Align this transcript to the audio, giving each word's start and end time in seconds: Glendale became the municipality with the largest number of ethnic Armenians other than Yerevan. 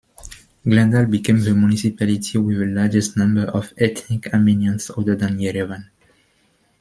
Glendale 0.65 1.05
became 1.05 1.39
the 1.43 1.53
municipality 1.53 2.35
with 2.39 2.57
the 2.57 2.65
largest 2.65 3.15
number 3.17 3.43
of 3.43 3.71
ethnic 3.77 4.33
Armenians 4.33 4.89
other 4.97 5.15
than 5.15 5.37
Yerevan. 5.37 5.91